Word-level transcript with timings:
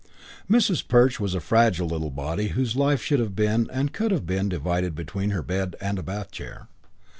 V 0.49 0.55
Mrs. 0.57 0.87
Perch 0.87 1.19
was 1.19 1.35
a 1.35 1.39
fragile 1.39 1.85
little 1.87 2.09
body 2.09 2.47
whose 2.47 2.75
life 2.75 3.03
should 3.03 3.19
have 3.19 3.35
been 3.35 3.69
and 3.71 3.93
could 3.93 4.09
have 4.09 4.25
been 4.25 4.49
divided 4.49 4.95
between 4.95 5.29
her 5.29 5.43
bed 5.43 5.75
and 5.79 5.99
a 5.99 6.03
bath 6.03 6.31
chair. 6.31 6.67